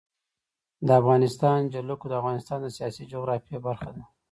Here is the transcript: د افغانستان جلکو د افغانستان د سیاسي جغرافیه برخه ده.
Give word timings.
د 0.87 0.89
افغانستان 1.01 1.59
جلکو 1.73 2.05
د 2.09 2.13
افغانستان 2.21 2.59
د 2.61 2.67
سیاسي 2.77 3.03
جغرافیه 3.11 3.57
برخه 3.67 3.89
ده. 3.95 4.03